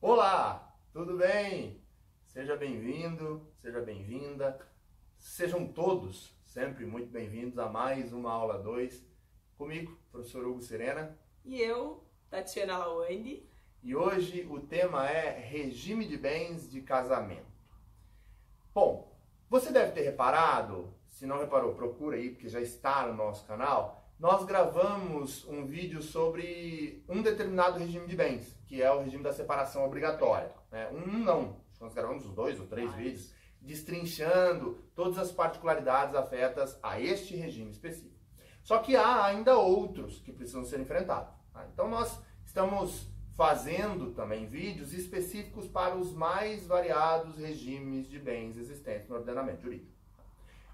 Olá, 0.00 0.78
tudo 0.92 1.16
bem? 1.16 1.82
Seja 2.24 2.56
bem-vindo, 2.56 3.44
seja 3.56 3.80
bem-vinda. 3.80 4.56
Sejam 5.18 5.66
todos 5.66 6.32
sempre 6.44 6.86
muito 6.86 7.10
bem-vindos 7.10 7.58
a 7.58 7.68
mais 7.68 8.12
uma 8.12 8.30
aula 8.30 8.58
2 8.58 9.04
comigo, 9.56 9.98
professor 10.12 10.46
Hugo 10.46 10.62
Serena. 10.62 11.18
E 11.44 11.60
eu, 11.60 12.04
Tatiana 12.30 12.78
Lawande. 12.78 13.44
E 13.82 13.96
hoje 13.96 14.46
o 14.48 14.60
tema 14.60 15.10
é 15.10 15.36
regime 15.36 16.06
de 16.06 16.16
bens 16.16 16.70
de 16.70 16.80
casamento. 16.80 17.50
Bom, 18.72 19.18
você 19.50 19.72
deve 19.72 19.90
ter 19.90 20.02
reparado, 20.02 20.94
se 21.08 21.26
não 21.26 21.40
reparou, 21.40 21.74
procura 21.74 22.16
aí, 22.16 22.30
porque 22.30 22.48
já 22.48 22.60
está 22.60 23.04
no 23.04 23.14
nosso 23.14 23.44
canal. 23.48 23.97
Nós 24.18 24.44
gravamos 24.44 25.46
um 25.46 25.64
vídeo 25.64 26.02
sobre 26.02 27.04
um 27.08 27.22
determinado 27.22 27.78
regime 27.78 28.08
de 28.08 28.16
bens, 28.16 28.52
que 28.66 28.82
é 28.82 28.90
o 28.90 29.00
regime 29.00 29.22
da 29.22 29.32
separação 29.32 29.86
obrigatória. 29.86 30.50
Né? 30.72 30.90
Um 30.90 31.18
não, 31.18 31.60
nós 31.80 31.94
gravamos 31.94 32.26
os 32.26 32.32
dois 32.32 32.58
ou 32.58 32.66
três 32.66 32.92
vídeos, 32.94 33.32
destrinchando 33.60 34.82
todas 34.96 35.18
as 35.18 35.30
particularidades 35.30 36.16
afetas 36.16 36.76
a 36.82 37.00
este 37.00 37.36
regime 37.36 37.70
específico. 37.70 38.18
Só 38.64 38.78
que 38.78 38.96
há 38.96 39.24
ainda 39.24 39.56
outros 39.56 40.18
que 40.18 40.32
precisam 40.32 40.64
ser 40.64 40.80
enfrentados. 40.80 41.32
Tá? 41.52 41.64
Então 41.72 41.88
nós 41.88 42.20
estamos 42.44 43.08
fazendo 43.36 44.14
também 44.14 44.48
vídeos 44.48 44.92
específicos 44.92 45.68
para 45.68 45.94
os 45.94 46.12
mais 46.12 46.66
variados 46.66 47.36
regimes 47.38 48.08
de 48.08 48.18
bens 48.18 48.56
existentes 48.56 49.08
no 49.08 49.14
ordenamento 49.14 49.62
jurídico. 49.62 49.92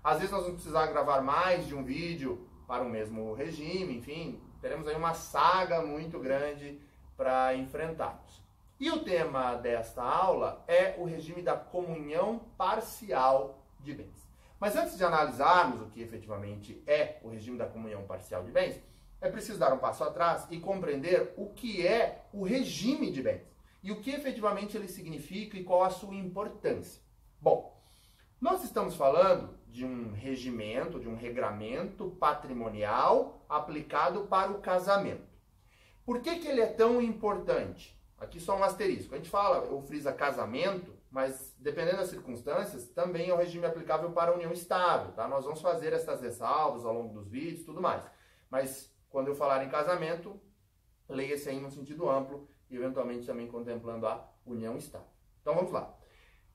Às 0.03 0.17
vezes 0.17 0.31
nós 0.31 0.45
vamos 0.45 0.63
precisar 0.63 0.87
gravar 0.87 1.21
mais 1.21 1.67
de 1.67 1.75
um 1.75 1.85
vídeo 1.85 2.49
para 2.67 2.83
o 2.83 2.89
mesmo 2.89 3.35
regime, 3.35 3.99
enfim, 3.99 4.41
teremos 4.61 4.87
aí 4.87 4.97
uma 4.97 5.15
saga 5.15 5.83
muito 5.83 6.19
grande 6.19 6.81
para 7.17 7.55
enfrentarmos. 7.55 8.43
E 8.79 8.91
o 8.91 9.05
tema 9.05 9.55
desta 9.55 10.03
aula 10.03 10.65
é 10.67 10.97
o 10.99 11.05
regime 11.05 11.43
da 11.43 11.57
comunhão 11.57 12.41
parcial 12.57 13.63
de 13.81 13.95
bens. 13.95 14.29
Mas 14.59 14.77
antes 14.77 14.97
de 14.97 15.05
analisarmos 15.05 15.81
o 15.81 15.87
que 15.87 16.01
efetivamente 16.01 16.83
é 16.87 17.19
o 17.23 17.29
regime 17.29 17.59
da 17.59 17.67
comunhão 17.67 18.05
parcial 18.05 18.43
de 18.43 18.51
bens, 18.51 18.81
é 19.21 19.31
preciso 19.31 19.59
dar 19.59 19.73
um 19.73 19.79
passo 19.79 20.05
atrás 20.05 20.47
e 20.51 20.59
compreender 20.59 21.33
o 21.37 21.51
que 21.51 21.87
é 21.87 22.27
o 22.33 22.45
regime 22.45 23.11
de 23.11 23.23
bens 23.23 23.55
e 23.83 23.93
o 23.93 24.01
que 24.01 24.11
efetivamente 24.11 24.77
ele 24.77 24.89
significa 24.89 25.57
e 25.57 25.65
qual 25.65 25.83
a 25.83 25.91
sua 25.91 26.15
importância. 26.15 27.03
Bom, 27.41 27.79
nós 28.41 28.65
estamos 28.65 28.97
falando 28.97 29.59
de 29.75 29.85
um 29.85 30.13
regimento, 30.13 31.01
de 31.01 31.09
um 31.09 31.17
regramento 31.17 32.09
patrimonial 32.21 33.45
aplicado 33.49 34.21
para 34.29 34.53
o 34.53 34.61
casamento. 34.61 35.27
Por 36.07 36.21
que, 36.21 36.39
que 36.39 36.47
ele 36.47 36.61
é 36.61 36.67
tão 36.67 37.03
importante? 37.03 38.01
Aqui 38.17 38.39
só 38.39 38.57
um 38.57 38.63
asterisco. 38.63 39.13
A 39.13 39.17
gente 39.17 39.29
fala, 39.29 39.69
ou 39.69 39.83
frisa 39.83 40.13
casamento, 40.13 40.95
mas 41.11 41.57
dependendo 41.59 41.97
das 41.97 42.11
circunstâncias, 42.11 42.87
também 42.91 43.31
é 43.31 43.35
o 43.35 43.37
regime 43.37 43.67
aplicável 43.67 44.13
para 44.13 44.31
a 44.31 44.35
união 44.35 44.53
estável, 44.53 45.11
tá? 45.11 45.27
Nós 45.27 45.45
vamos 45.45 45.61
fazer 45.61 45.93
essas 45.93 46.21
ressalvas 46.21 46.85
ao 46.85 46.95
longo 46.95 47.13
dos 47.13 47.29
vídeos, 47.29 47.67
tudo 47.67 47.83
mais. 47.83 48.05
Mas 48.49 48.95
quando 49.11 49.27
eu 49.27 49.35
falar 49.35 49.65
em 49.65 49.69
casamento, 49.69 50.41
leia-se 51.09 51.49
aí 51.49 51.59
no 51.59 51.73
sentido 51.73 52.09
amplo 52.09 52.49
e 52.71 52.77
eventualmente 52.77 53.27
também 53.27 53.49
contemplando 53.49 54.07
a 54.07 54.25
união 54.47 54.77
estável. 54.77 55.09
Então 55.41 55.57
vamos 55.57 55.73
lá. 55.73 55.93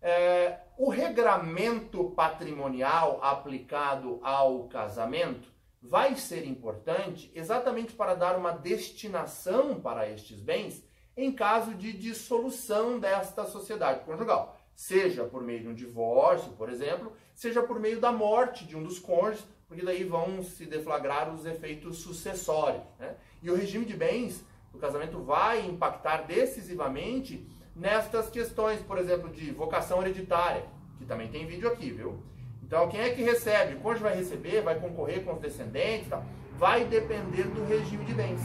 É, 0.02 0.60
o 0.78 0.90
regramento 0.90 2.12
patrimonial 2.12 3.20
aplicado 3.22 4.20
ao 4.24 4.68
casamento 4.70 5.52
vai 5.82 6.16
ser 6.16 6.46
importante 6.46 7.32
exatamente 7.36 7.94
para 7.94 8.16
dar 8.16 8.38
uma 8.38 8.52
destinação 8.52 9.80
para 9.80 10.10
estes 10.10 10.40
bens 10.40 10.84
em 11.16 11.32
caso 11.32 11.74
de 11.74 11.92
dissolução 11.92 12.98
desta 12.98 13.46
sociedade 13.46 14.06
conjugal, 14.06 14.58
seja 14.74 15.26
por 15.26 15.44
meio 15.44 15.62
de 15.62 15.68
um 15.68 15.74
divórcio, 15.74 16.54
por 16.54 16.70
exemplo, 16.70 17.12
seja 17.36 17.62
por 17.62 17.78
meio 17.78 18.00
da 18.00 18.12
morte 18.12 18.66
de 18.66 18.78
um 18.78 18.84
dos 18.84 19.00
cônjuges, 19.00 19.46
porque 19.68 19.84
daí 19.86 20.06
vão 20.06 20.42
se 20.42 20.66
deflagrar 20.66 21.34
os 21.34 21.46
efeitos 21.46 21.98
sucessórios. 21.98 22.84
Né? 22.98 23.16
E 23.44 23.52
o 23.52 23.56
regime 23.56 23.86
de 23.86 23.96
bens 23.96 24.44
do 24.72 24.78
casamento 24.78 25.20
vai 25.20 25.66
impactar 25.66 26.26
decisivamente 26.26 27.46
nestas 27.76 28.30
questões, 28.30 28.80
por 28.82 28.98
exemplo, 28.98 29.30
de 29.30 29.52
vocação 29.52 30.02
hereditária, 30.02 30.64
que 30.98 31.06
também 31.06 31.28
tem 31.28 31.46
vídeo 31.46 31.68
aqui, 31.68 31.92
viu? 31.92 32.24
Então, 32.64 32.88
quem 32.88 33.02
é 33.02 33.10
que 33.10 33.24
recebe? 33.24 33.76
O 33.76 33.80
cônjuge 33.80 34.04
vai 34.04 34.16
receber, 34.16 34.62
vai 34.62 34.80
concorrer 34.80 35.24
com 35.24 35.34
os 35.34 35.40
descendentes, 35.40 36.10
tá? 36.10 36.24
vai 36.58 36.86
depender 36.86 37.44
do 37.44 37.66
regime 37.66 38.06
de 38.06 38.14
bens. 38.14 38.42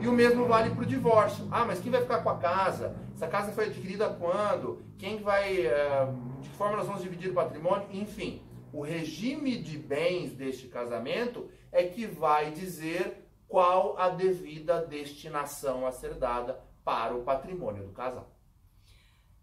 E 0.00 0.08
o 0.08 0.12
mesmo 0.12 0.46
vale 0.46 0.70
para 0.70 0.82
o 0.82 0.86
divórcio. 0.86 1.46
Ah, 1.50 1.64
mas 1.64 1.80
quem 1.80 1.92
vai 1.92 2.02
ficar 2.02 2.22
com 2.22 2.28
a 2.28 2.36
casa? 2.36 2.96
Essa 3.14 3.28
casa 3.28 3.52
foi 3.52 3.66
adquirida 3.66 4.10
quando? 4.10 4.82
Quem 4.98 5.22
vai. 5.22 5.64
Eh, 5.64 6.08
de 6.40 6.48
que 6.48 6.56
forma 6.56 6.76
nós 6.76 6.86
vamos 6.86 7.02
dividir 7.02 7.30
o 7.30 7.34
patrimônio? 7.34 7.86
Enfim, 7.92 8.42
o 8.72 8.82
regime 8.82 9.56
de 9.62 9.78
bens 9.78 10.32
deste 10.32 10.66
casamento 10.66 11.48
é 11.70 11.84
que 11.84 12.04
vai 12.04 12.50
dizer 12.50 13.28
qual 13.46 13.96
a 13.96 14.08
devida 14.08 14.84
destinação 14.84 15.86
a 15.86 15.92
ser 15.92 16.14
dada 16.14 16.60
para 16.84 17.14
o 17.14 17.22
patrimônio 17.22 17.84
do 17.84 17.92
casal. 17.92 18.28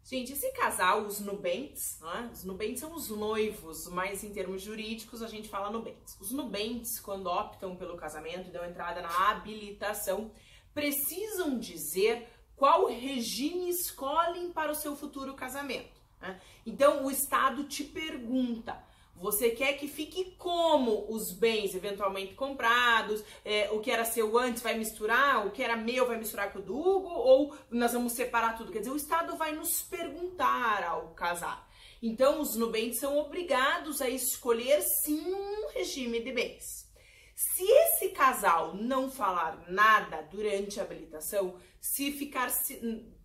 Gente, 0.10 0.34
esse 0.34 0.52
casal, 0.54 1.04
os 1.04 1.20
nubentes, 1.20 2.00
né? 2.02 2.32
os 2.34 2.44
nubentes 2.44 2.80
são 2.80 2.96
os 2.96 3.10
noivos, 3.10 3.88
mas 3.90 4.24
em 4.24 4.34
termos 4.34 4.60
jurídicos 4.60 5.22
a 5.22 5.28
gente 5.28 5.48
fala 5.48 5.70
nubentes. 5.70 6.18
Os 6.20 6.32
nubentes, 6.32 7.00
quando 7.00 7.28
optam 7.28 7.76
pelo 7.76 7.96
casamento 7.96 8.50
e 8.50 8.52
dão 8.52 8.66
entrada 8.66 9.04
na 9.04 9.30
habilitação, 9.30 10.32
precisam 10.74 11.60
dizer 11.60 12.28
qual 12.56 12.88
regime 12.88 13.70
escolhem 13.70 14.52
para 14.52 14.72
o 14.72 14.76
seu 14.76 14.96
futuro 14.96 15.36
casamento. 15.36 16.02
Né? 16.20 16.42
Então 16.66 17.06
o 17.06 17.12
Estado 17.12 17.66
te 17.66 17.84
pergunta: 17.84 18.84
você 19.20 19.52
quer 19.52 19.74
que 19.74 19.88
fique 19.88 20.36
como 20.38 21.06
os 21.10 21.34
bens 21.34 21.76
eventualmente 21.76 22.34
comprados? 22.34 23.24
É, 23.44 23.70
o 23.72 23.80
que 23.80 23.92
era 23.92 24.06
seu 24.06 24.38
antes 24.38 24.64
vai 24.64 24.78
misturar? 24.78 25.46
O 25.46 25.52
que 25.52 25.62
era 25.62 25.76
meu 25.76 26.08
vai 26.08 26.18
misturar 26.18 26.52
com 26.54 26.60
o 26.60 26.62
do 26.62 26.78
Hugo? 26.78 27.10
Ou 27.10 27.56
nós 27.70 27.92
vamos 27.92 28.14
separar 28.14 28.58
tudo? 28.58 28.72
Quer 28.72 28.80
dizer, 28.80 28.92
o 28.92 28.96
Estado 28.96 29.36
vai 29.36 29.52
nos 29.52 29.82
perguntar 29.82 30.84
ao 30.84 31.10
casar. 31.10 31.68
Então, 32.02 32.40
os 32.40 32.56
nubentes 32.56 33.00
são 33.00 33.18
obrigados 33.18 34.02
a 34.02 34.10
escolher 34.10 34.82
sim 35.04 35.34
um 35.34 35.68
regime 35.74 36.22
de 36.22 36.32
bens. 36.32 36.89
Se 37.40 37.64
esse 37.64 38.10
casal 38.10 38.76
não 38.76 39.10
falar 39.10 39.64
nada 39.70 40.22
durante 40.24 40.78
a 40.78 40.84
habilitação, 40.84 41.56
se 41.80 42.12
ficar 42.12 42.52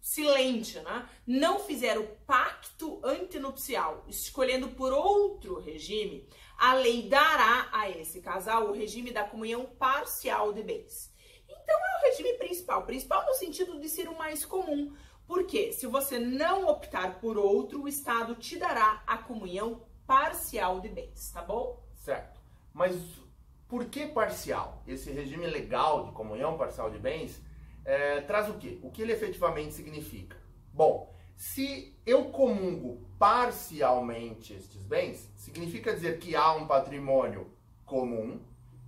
silente, 0.01 0.79
né? 0.79 1.09
não 1.27 1.59
fizer 1.59 1.99
o 1.99 2.07
pacto 2.25 3.01
antinupcial, 3.05 4.05
escolhendo 4.07 4.69
por 4.69 4.93
outro 4.93 5.59
regime, 5.59 6.29
a 6.57 6.75
lei 6.75 7.09
dará 7.09 7.69
a 7.73 7.91
esse 7.91 8.21
casal 8.21 8.69
o 8.69 8.73
regime 8.73 9.11
da 9.11 9.25
comunhão 9.25 9.67
parcial 9.67 10.53
de 10.53 10.63
bens. 10.63 11.13
Então 11.49 11.77
é 11.77 11.99
o 11.99 12.09
regime 12.09 12.35
principal, 12.35 12.87
principal 12.87 13.27
no 13.27 13.35
sentido 13.35 13.81
de 13.81 13.89
ser 13.89 14.09
o 14.09 14.17
mais 14.17 14.45
comum, 14.45 14.95
porque 15.27 15.73
se 15.73 15.89
você 15.89 16.21
não 16.21 16.69
optar 16.69 17.19
por 17.19 17.37
outro, 17.37 17.83
o 17.83 17.89
Estado 17.89 18.37
te 18.37 18.59
dará 18.59 19.03
a 19.09 19.19
comunhão 19.19 19.85
parcial 20.07 20.81
de 20.81 20.89
bens, 20.89 21.33
tá 21.33 21.43
bom? 21.43 21.83
Certo. 21.97 22.41
Mas 22.73 23.24
por 23.69 23.87
que 23.87 24.07
parcial? 24.07 24.83
Esse 24.87 25.11
regime 25.11 25.47
legal 25.47 26.05
de 26.05 26.13
comunhão 26.13 26.57
parcial 26.57 26.91
de 26.91 26.99
bens 26.99 27.43
é, 27.85 28.21
traz 28.23 28.49
o 28.49 28.55
quê? 28.55 28.79
O 28.83 28.91
que 28.91 29.03
ele 29.03 29.13
efetivamente 29.13 29.75
significa? 29.75 30.37
Bom, 30.73 31.15
se 31.37 31.97
eu 32.07 32.27
comungo 32.27 33.09
parcialmente 33.19 34.55
estes 34.55 34.83
bens, 34.83 35.33
significa 35.37 35.93
dizer 35.93 36.19
que 36.19 36.37
há 36.37 36.53
um 36.53 36.67
patrimônio 36.67 37.51
comum 37.85 38.41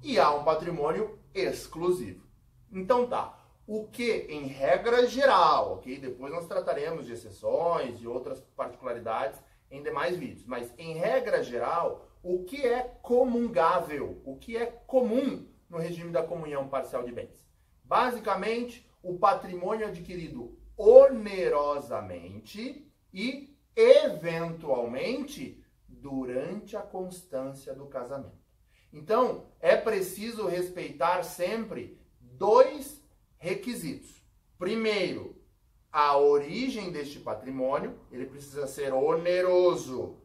e 0.02 0.18
há 0.18 0.32
um 0.32 0.44
patrimônio 0.44 1.18
exclusivo. 1.34 2.26
Então 2.70 3.06
tá, 3.06 3.38
o 3.66 3.88
que 3.88 4.26
em 4.28 4.46
regra 4.46 5.06
geral, 5.06 5.74
ok? 5.74 5.98
Depois 5.98 6.32
nós 6.32 6.46
trataremos 6.46 7.06
de 7.06 7.12
exceções 7.12 8.00
e 8.00 8.06
outras 8.06 8.40
particularidades 8.56 9.40
em 9.70 9.82
demais 9.82 10.16
vídeos, 10.16 10.46
mas 10.46 10.72
em 10.78 10.94
regra 10.94 11.42
geral, 11.42 12.08
o 12.22 12.44
que 12.44 12.66
é 12.66 12.82
comungável, 13.02 14.22
o 14.24 14.36
que 14.36 14.56
é 14.56 14.64
comum 14.66 15.46
no 15.68 15.78
regime 15.78 16.10
da 16.10 16.22
comunhão 16.22 16.68
parcial 16.68 17.04
de 17.04 17.12
bens. 17.12 17.44
Basicamente, 17.84 18.88
o 19.02 19.18
patrimônio 19.18 19.86
adquirido 19.86 20.58
onerosamente 20.76 22.90
e, 23.12 23.54
eventualmente, 23.74 25.62
durante 25.88 26.76
a 26.76 26.82
constância 26.82 27.74
do 27.74 27.86
casamento. 27.86 28.46
Então, 28.92 29.46
é 29.60 29.76
preciso 29.76 30.46
respeitar 30.46 31.22
sempre 31.22 31.98
dois 32.20 33.02
requisitos. 33.38 34.24
Primeiro, 34.58 35.35
a 35.92 36.16
origem 36.16 36.90
deste 36.90 37.18
patrimônio, 37.18 37.98
ele 38.10 38.26
precisa 38.26 38.66
ser 38.66 38.92
oneroso, 38.92 40.16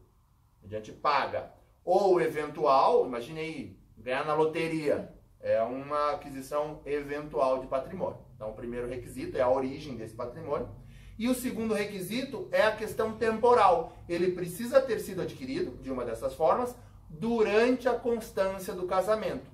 mediante 0.61 0.91
paga 0.91 1.51
ou 1.83 2.21
eventual, 2.21 3.05
imaginei 3.05 3.77
ganhar 3.97 4.25
na 4.25 4.33
loteria, 4.33 5.13
é 5.39 5.61
uma 5.61 6.11
aquisição 6.11 6.81
eventual 6.85 7.59
de 7.59 7.67
patrimônio. 7.67 8.19
Então, 8.35 8.49
o 8.49 8.53
primeiro 8.53 8.87
requisito 8.87 9.37
é 9.37 9.41
a 9.41 9.49
origem 9.49 9.95
desse 9.95 10.13
patrimônio. 10.13 10.69
E 11.17 11.27
o 11.27 11.35
segundo 11.35 11.73
requisito 11.73 12.47
é 12.51 12.63
a 12.63 12.75
questão 12.75 13.13
temporal. 13.13 13.93
Ele 14.07 14.31
precisa 14.31 14.81
ter 14.81 14.99
sido 14.99 15.21
adquirido, 15.21 15.77
de 15.81 15.91
uma 15.91 16.05
dessas 16.05 16.33
formas, 16.33 16.75
durante 17.09 17.87
a 17.87 17.93
constância 17.93 18.73
do 18.73 18.87
casamento. 18.87 19.49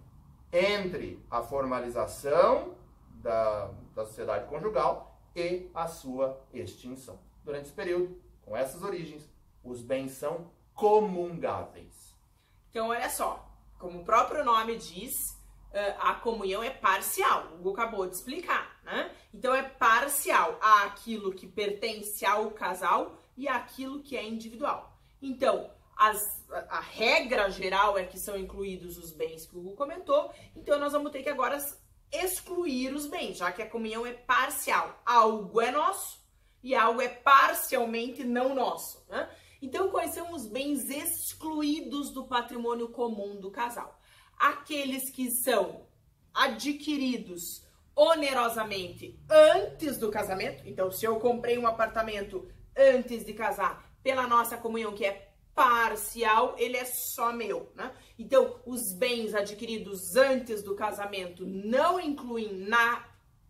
Entre 0.51 1.19
a 1.29 1.41
formalização 1.41 2.75
da, 3.21 3.69
da 3.95 4.05
sociedade 4.05 4.47
conjugal 4.47 5.06
e 5.39 5.69
a 5.73 5.87
sua 5.87 6.41
extinção. 6.53 7.19
Durante 7.43 7.65
esse 7.65 7.73
período, 7.73 8.19
com 8.41 8.55
essas 8.55 8.83
origens, 8.83 9.29
os 9.63 9.81
bens 9.81 10.11
são 10.11 10.51
comungáveis. 10.73 12.15
Então, 12.69 12.89
olha 12.89 13.09
só, 13.09 13.49
como 13.79 14.01
o 14.01 14.05
próprio 14.05 14.43
nome 14.43 14.75
diz, 14.77 15.37
a 15.99 16.13
comunhão 16.15 16.63
é 16.63 16.69
parcial. 16.69 17.47
O 17.51 17.55
Hugo 17.55 17.71
acabou 17.71 18.07
de 18.07 18.15
explicar, 18.15 18.79
né? 18.83 19.11
Então 19.33 19.53
é 19.53 19.63
parcial 19.63 20.57
aquilo 20.61 21.33
que 21.33 21.47
pertence 21.47 22.25
ao 22.25 22.51
casal 22.51 23.17
e 23.35 23.47
aquilo 23.47 24.01
que 24.01 24.17
é 24.17 24.27
individual. 24.27 24.97
Então, 25.21 25.69
as, 25.95 26.47
a, 26.51 26.77
a, 26.77 26.79
regra 26.79 27.49
geral 27.49 27.97
é 27.97 28.05
que 28.05 28.19
são 28.19 28.37
incluídos 28.37 28.97
os 28.97 29.11
bens 29.11 29.45
que 29.45 29.55
o 29.55 29.59
Hugo 29.59 29.75
comentou, 29.75 30.31
então 30.55 30.79
nós 30.79 30.93
vamos 30.93 31.11
ter 31.11 31.23
que 31.23 31.29
agora 31.29 31.57
excluir 32.11 32.93
os 32.93 33.07
bens, 33.07 33.37
já 33.37 33.51
que 33.51 33.61
a 33.61 33.69
comunhão 33.69 34.05
é 34.05 34.13
parcial. 34.13 35.01
Algo 35.05 35.61
é 35.61 35.71
nosso 35.71 36.19
e 36.63 36.75
algo 36.75 37.01
é 37.01 37.09
parcialmente 37.09 38.23
não 38.23 38.55
nosso. 38.55 39.05
Né? 39.09 39.29
Então, 39.61 39.89
quais 39.89 40.13
são 40.13 40.33
os 40.33 40.47
bens 40.47 40.89
excluídos 40.89 42.11
do 42.11 42.25
patrimônio 42.25 42.89
comum 42.89 43.39
do 43.39 43.51
casal? 43.51 43.99
Aqueles 44.37 45.09
que 45.09 45.31
são 45.31 45.87
adquiridos 46.33 47.65
onerosamente 47.95 49.19
antes 49.29 49.97
do 49.97 50.11
casamento. 50.11 50.67
Então, 50.67 50.91
se 50.91 51.05
eu 51.05 51.19
comprei 51.19 51.57
um 51.57 51.65
apartamento 51.65 52.47
antes 52.75 53.25
de 53.25 53.33
casar, 53.33 53.87
pela 54.03 54.27
nossa 54.27 54.55
comunhão, 54.55 54.93
que 54.93 55.05
é 55.05 55.26
parcial, 55.57 56.53
ele 56.59 56.77
é 56.77 56.85
só 56.85 57.33
meu, 57.33 57.71
né? 57.73 57.91
Então, 58.19 58.59
os 58.63 58.93
bens 58.93 59.33
adquiridos 59.33 60.15
antes 60.15 60.61
do 60.61 60.75
casamento 60.75 61.47
não 61.47 61.99
incluem 61.99 62.53
na 62.53 63.03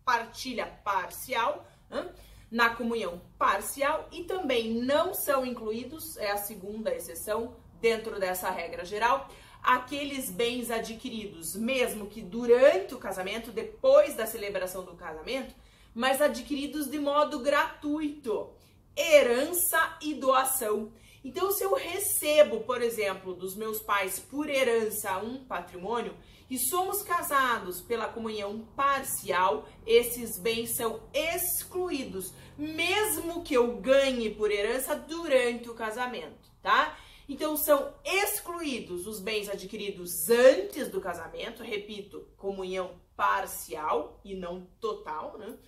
partilha 0.06 0.64
parcial, 0.82 1.68
né? 1.90 2.10
na 2.50 2.70
comunhão 2.70 3.20
parcial 3.36 4.08
e 4.10 4.24
também 4.24 4.72
não 4.72 5.12
são 5.12 5.44
incluídos, 5.44 6.16
é 6.16 6.30
a 6.30 6.38
segunda 6.38 6.94
exceção 6.94 7.54
dentro 7.78 8.18
dessa 8.18 8.48
regra 8.48 8.86
geral, 8.86 9.28
aqueles 9.62 10.30
bens 10.30 10.70
adquiridos, 10.70 11.54
mesmo 11.54 12.06
que 12.06 12.22
durante 12.22 12.94
o 12.94 12.98
casamento, 12.98 13.52
depois 13.52 14.14
da 14.14 14.24
celebração 14.24 14.82
do 14.82 14.94
casamento, 14.94 15.54
mas 15.94 16.22
adquiridos 16.22 16.86
de 16.86 16.98
modo 16.98 17.40
gratuito, 17.40 18.48
herança 18.96 19.98
e 20.00 20.14
doação. 20.14 20.90
Então, 21.28 21.52
se 21.52 21.62
eu 21.62 21.74
recebo, 21.74 22.60
por 22.60 22.80
exemplo, 22.80 23.34
dos 23.34 23.54
meus 23.54 23.82
pais 23.82 24.18
por 24.18 24.48
herança 24.48 25.18
um 25.18 25.44
patrimônio 25.44 26.16
e 26.48 26.56
somos 26.56 27.02
casados 27.02 27.82
pela 27.82 28.08
comunhão 28.08 28.66
parcial, 28.74 29.68
esses 29.86 30.38
bens 30.38 30.70
são 30.70 31.02
excluídos, 31.12 32.32
mesmo 32.56 33.42
que 33.42 33.52
eu 33.52 33.76
ganhe 33.76 34.34
por 34.34 34.50
herança 34.50 34.96
durante 34.96 35.68
o 35.68 35.74
casamento, 35.74 36.50
tá? 36.62 36.98
Então 37.28 37.58
são 37.58 37.92
excluídos 38.02 39.06
os 39.06 39.20
bens 39.20 39.50
adquiridos 39.50 40.30
antes 40.30 40.88
do 40.88 40.98
casamento, 40.98 41.62
repito, 41.62 42.26
comunhão 42.38 42.98
parcial 43.14 44.18
e 44.24 44.34
não 44.34 44.66
total, 44.80 45.36
né? 45.36 45.58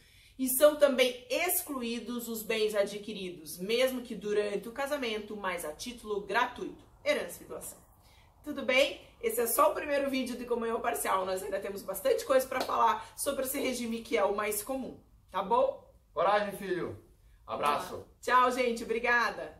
E 0.41 0.49
são 0.49 0.77
também 0.77 1.23
excluídos 1.29 2.27
os 2.27 2.43
bens 2.43 2.75
adquiridos, 2.75 3.59
mesmo 3.59 4.01
que 4.01 4.15
durante 4.15 4.71
o 4.71 4.73
casamento, 4.73 5.37
mas 5.37 5.67
a 5.67 5.73
título 5.75 6.23
gratuito, 6.23 6.83
herança 7.05 7.43
e 7.43 7.47
doação. 7.47 7.77
Tudo 8.43 8.63
bem? 8.63 9.03
Esse 9.21 9.43
é 9.43 9.47
só 9.47 9.71
o 9.71 9.75
primeiro 9.75 10.09
vídeo 10.09 10.39
de 10.39 10.47
comunhão 10.47 10.81
parcial. 10.81 11.27
Nós 11.27 11.43
ainda 11.43 11.61
temos 11.61 11.83
bastante 11.83 12.25
coisa 12.25 12.49
para 12.49 12.63
falar 12.63 13.13
sobre 13.19 13.45
esse 13.45 13.61
regime 13.61 14.01
que 14.01 14.17
é 14.17 14.25
o 14.25 14.35
mais 14.35 14.63
comum, 14.63 14.99
tá 15.31 15.43
bom? 15.43 15.87
Coragem, 16.15 16.57
filho. 16.57 16.99
Abraço. 17.47 18.03
Tchau, 18.23 18.51
gente. 18.51 18.83
Obrigada. 18.83 19.60